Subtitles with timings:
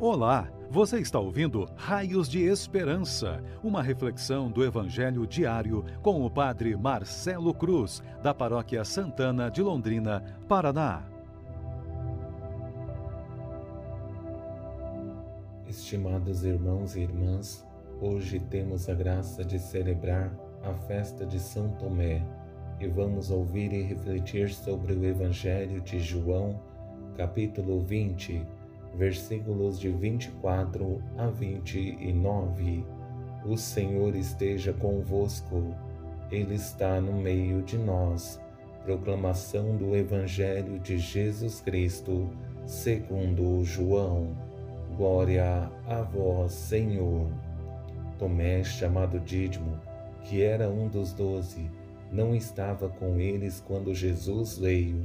[0.00, 6.76] Olá, você está ouvindo Raios de Esperança, uma reflexão do Evangelho diário com o Padre
[6.76, 11.04] Marcelo Cruz, da Paróquia Santana de Londrina, Paraná.
[15.68, 17.64] Estimados irmãos e irmãs,
[18.00, 20.34] hoje temos a graça de celebrar
[20.64, 22.20] a festa de São Tomé
[22.80, 26.60] e vamos ouvir e refletir sobre o Evangelho de João,
[27.16, 28.63] capítulo 20
[28.96, 32.84] versículos de 24 a 29.
[33.44, 35.74] O Senhor esteja convosco,
[36.30, 38.40] Ele está no meio de nós.
[38.84, 42.30] Proclamação do Evangelho de Jesus Cristo,
[42.66, 44.36] segundo João.
[44.96, 47.28] Glória a vós, Senhor.
[48.18, 49.80] Tomé, chamado Dídimo,
[50.22, 51.70] que era um dos doze,
[52.12, 55.04] não estava com eles quando Jesus veio.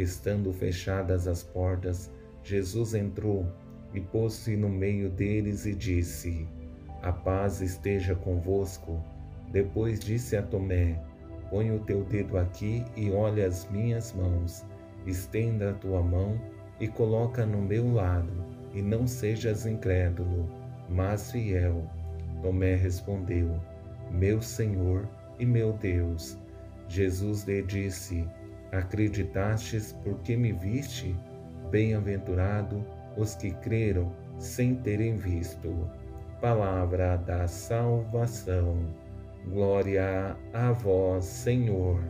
[0.00, 2.10] Estando fechadas as portas,
[2.42, 3.46] Jesus entrou
[3.92, 6.48] e pôs-se no meio deles e disse:
[7.02, 8.98] A paz esteja convosco.
[9.52, 10.98] Depois disse a Tomé:
[11.50, 14.64] Põe o teu dedo aqui e olha as minhas mãos.
[15.06, 16.40] Estenda a tua mão
[16.80, 18.32] e coloca no meu lado,
[18.72, 20.48] e não sejas incrédulo,
[20.88, 21.84] mas fiel.
[22.40, 23.60] Tomé respondeu:
[24.10, 25.06] Meu Senhor
[25.38, 26.38] e meu Deus.
[26.88, 28.26] Jesus lhe disse:
[28.72, 31.16] Acreditastes porque me viste?
[31.70, 32.84] Bem-aventurado
[33.16, 35.88] os que creram sem terem visto.
[36.40, 38.78] Palavra da salvação.
[39.46, 42.00] Glória a vós, Senhor.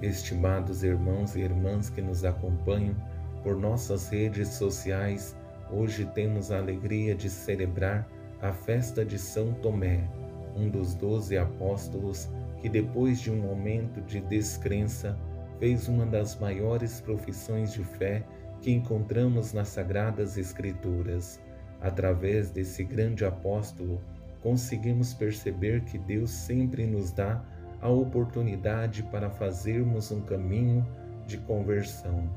[0.00, 2.94] Estimados irmãos e irmãs que nos acompanham
[3.42, 5.36] por nossas redes sociais,
[5.70, 8.08] hoje temos a alegria de celebrar
[8.40, 10.08] a festa de São Tomé,
[10.56, 12.28] um dos doze apóstolos
[12.60, 15.18] que, depois de um momento de descrença,
[15.58, 18.24] fez uma das maiores profissões de fé
[18.60, 21.40] que encontramos nas Sagradas Escrituras.
[21.80, 24.00] Através desse grande apóstolo,
[24.42, 27.42] conseguimos perceber que Deus sempre nos dá
[27.80, 30.86] a oportunidade para fazermos um caminho
[31.26, 32.28] de conversão.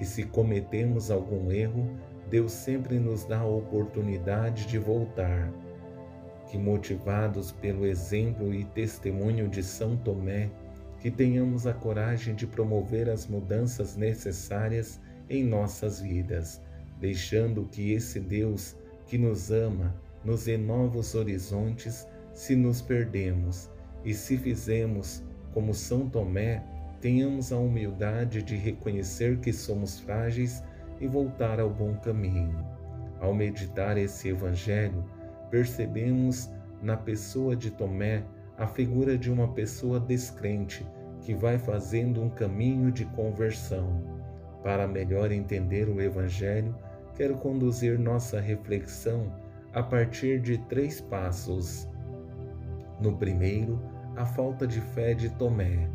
[0.00, 1.96] E se cometemos algum erro,
[2.28, 5.50] Deus sempre nos dá a oportunidade de voltar.
[6.48, 10.50] Que motivados pelo exemplo e testemunho de São Tomé,
[11.00, 16.60] que tenhamos a coragem de promover as mudanças necessárias em nossas vidas,
[16.98, 18.76] deixando que esse Deus
[19.06, 19.94] que nos ama
[20.24, 23.70] nos dê novos horizontes se nos perdemos
[24.04, 25.22] e se fizemos
[25.52, 26.62] como São Tomé,
[27.00, 30.62] tenhamos a humildade de reconhecer que somos frágeis
[31.00, 32.64] e voltar ao bom caminho.
[33.20, 35.04] Ao meditar esse Evangelho,
[35.50, 36.50] percebemos
[36.82, 38.24] na pessoa de Tomé
[38.56, 40.86] a figura de uma pessoa descrente
[41.20, 44.02] que vai fazendo um caminho de conversão.
[44.62, 46.74] Para melhor entender o Evangelho,
[47.14, 49.32] quero conduzir nossa reflexão
[49.72, 51.88] a partir de três passos.
[53.00, 53.80] No primeiro,
[54.16, 55.88] a falta de fé de Tomé.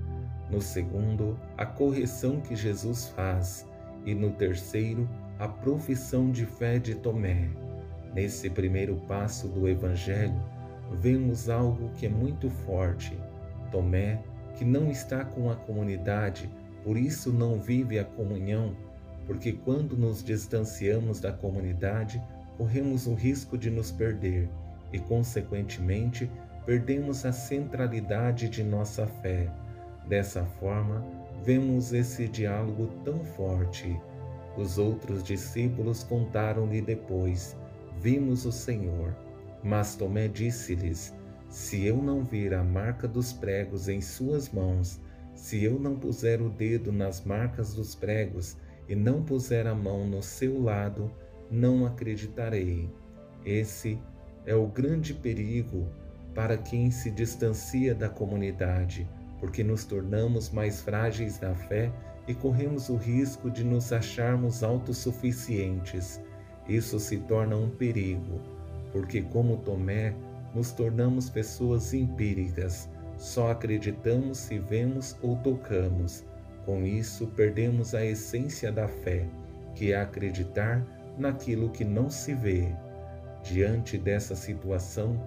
[0.49, 3.67] No segundo, a correção que Jesus faz.
[4.05, 5.09] E no terceiro,
[5.39, 7.49] a profissão de fé de Tomé.
[8.13, 10.39] Nesse primeiro passo do Evangelho,
[10.91, 13.17] vemos algo que é muito forte.
[13.71, 14.21] Tomé,
[14.55, 16.49] que não está com a comunidade,
[16.83, 18.75] por isso não vive a comunhão,
[19.25, 22.21] porque quando nos distanciamos da comunidade,
[22.57, 24.47] corremos o risco de nos perder
[24.91, 26.29] e, consequentemente,
[26.65, 29.49] perdemos a centralidade de nossa fé.
[30.07, 31.03] Dessa forma,
[31.43, 33.99] vemos esse diálogo tão forte.
[34.55, 37.57] Os outros discípulos contaram-lhe depois:
[38.03, 39.15] Vimos o Senhor.
[39.63, 41.15] Mas Tomé disse-lhes:
[41.47, 44.99] Se eu não vir a marca dos pregos em suas mãos,
[45.33, 48.57] se eu não puser o dedo nas marcas dos pregos
[48.89, 51.09] e não puser a mão no seu lado,
[51.49, 52.91] não acreditarei.
[53.45, 53.97] Esse
[54.45, 55.87] é o grande perigo
[56.35, 59.07] para quem se distancia da comunidade,
[59.39, 61.89] porque nos tornamos mais frágeis na fé
[62.27, 66.19] e corremos o risco de nos acharmos autossuficientes.
[66.67, 68.39] Isso se torna um perigo,
[68.91, 70.15] porque, como Tomé,
[70.53, 76.25] nos tornamos pessoas empíricas só acreditamos se vemos ou tocamos.
[76.65, 79.25] Com isso, perdemos a essência da fé,
[79.75, 80.83] que é acreditar
[81.17, 82.67] naquilo que não se vê.
[83.43, 85.21] Diante dessa situação,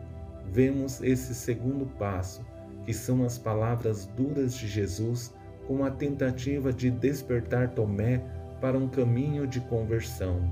[0.50, 2.44] vemos esse segundo passo,
[2.84, 5.34] que são as palavras duras de Jesus
[5.66, 8.22] com a tentativa de despertar Tomé
[8.60, 10.50] para um caminho de conversão,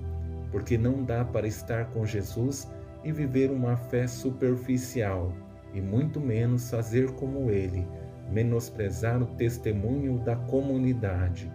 [0.54, 2.70] porque não dá para estar com Jesus
[3.02, 5.32] e viver uma fé superficial,
[5.74, 7.84] e muito menos fazer como ele,
[8.30, 11.50] menosprezar o testemunho da comunidade.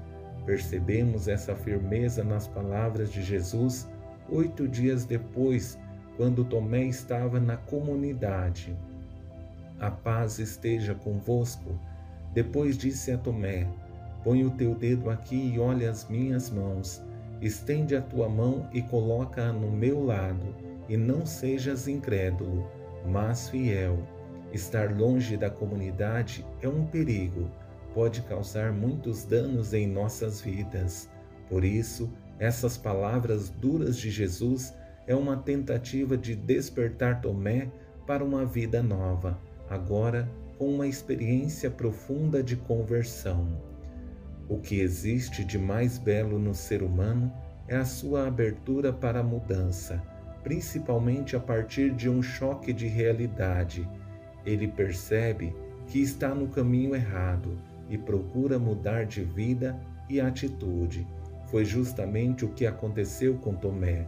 [0.46, 3.88] Percebemos essa firmeza nas palavras de Jesus
[4.30, 5.80] oito dias depois,
[6.18, 8.76] quando Tomé estava na comunidade.
[9.80, 11.80] A paz esteja convosco.
[12.34, 13.66] Depois disse a Tomé:
[14.26, 17.02] Põe o teu dedo aqui e olha as minhas mãos.
[17.42, 20.56] Estende a tua mão e coloca-a no meu lado,
[20.90, 22.68] e não sejas incrédulo,
[23.06, 24.00] mas fiel.
[24.52, 27.50] Estar longe da comunidade é um perigo,
[27.94, 31.10] pode causar muitos danos em nossas vidas.
[31.48, 34.74] Por isso, essas palavras duras de Jesus
[35.08, 37.72] é uma tentativa de despertar Tomé
[38.06, 39.40] para uma vida nova,
[39.70, 43.69] agora com uma experiência profunda de conversão.
[44.50, 47.32] O que existe de mais belo no ser humano
[47.68, 50.02] é a sua abertura para a mudança,
[50.42, 53.88] principalmente a partir de um choque de realidade.
[54.44, 55.56] Ele percebe
[55.86, 57.56] que está no caminho errado
[57.88, 59.80] e procura mudar de vida
[60.10, 61.06] e atitude.
[61.52, 64.08] Foi justamente o que aconteceu com Tomé.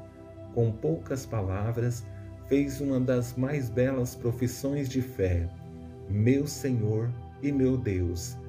[0.56, 2.04] Com poucas palavras,
[2.48, 5.48] fez uma das mais belas profissões de fé:
[6.10, 7.12] Meu Senhor
[7.44, 8.41] e meu Deus.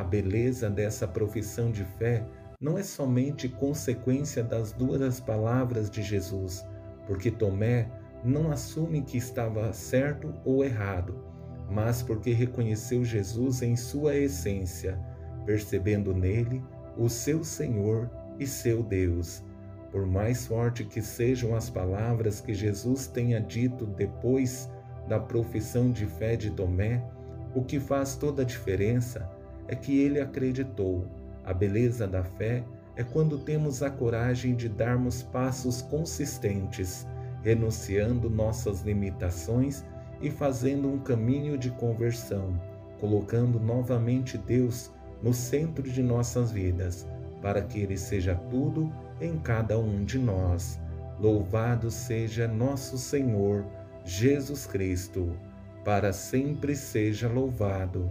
[0.00, 2.24] A beleza dessa profissão de fé
[2.58, 6.64] não é somente consequência das duras palavras de Jesus,
[7.06, 7.86] porque Tomé
[8.24, 11.22] não assume que estava certo ou errado,
[11.70, 14.98] mas porque reconheceu Jesus em sua essência,
[15.44, 16.64] percebendo nele
[16.96, 19.44] o seu Senhor e seu Deus.
[19.92, 24.66] Por mais forte que sejam as palavras que Jesus tenha dito depois
[25.06, 27.04] da profissão de fé de Tomé,
[27.54, 29.38] o que faz toda a diferença
[29.70, 31.06] é que ele acreditou.
[31.44, 32.64] A beleza da fé
[32.96, 37.06] é quando temos a coragem de darmos passos consistentes,
[37.44, 39.84] renunciando nossas limitações
[40.20, 42.60] e fazendo um caminho de conversão,
[42.98, 44.90] colocando novamente Deus
[45.22, 47.06] no centro de nossas vidas,
[47.40, 50.80] para que Ele seja tudo em cada um de nós.
[51.20, 53.64] Louvado seja nosso Senhor
[54.04, 55.32] Jesus Cristo,
[55.84, 58.10] para sempre seja louvado.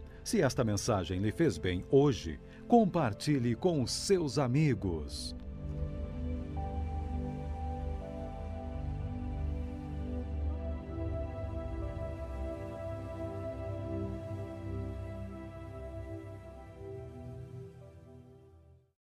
[0.23, 5.35] Se esta mensagem lhe fez bem hoje, compartilhe com seus amigos.